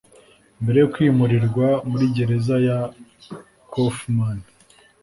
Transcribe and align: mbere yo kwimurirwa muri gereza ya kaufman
mbere 0.61 0.77
yo 0.83 0.87
kwimurirwa 0.93 1.67
muri 1.89 2.05
gereza 2.15 2.55
ya 2.67 2.77
kaufman 3.71 4.37